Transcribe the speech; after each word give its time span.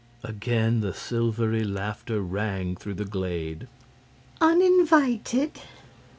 Again 0.23 0.79
the 0.79 0.95
silvery 0.95 1.63
laughter 1.63 2.21
rang 2.21 2.75
through 2.75 2.95
the 2.95 3.05
glade. 3.05 3.67
"Uninvited!" 4.41 5.59